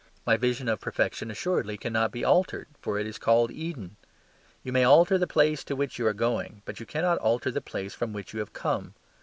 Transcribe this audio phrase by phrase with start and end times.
[0.25, 3.97] My vision of perfection assuredly cannot be altered; for it is called Eden.
[4.63, 7.61] You may alter the place to which you are going; but you cannot alter the
[7.61, 8.95] place from which you have come.